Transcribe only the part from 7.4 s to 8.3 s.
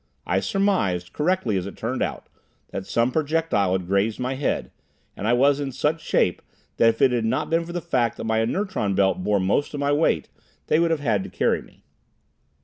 been for the fact that